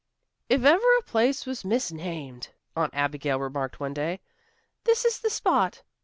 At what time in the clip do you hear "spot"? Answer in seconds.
5.29-5.83